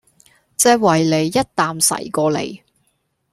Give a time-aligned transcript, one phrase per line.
[0.57, 2.59] 隻維尼一啖噬過嚟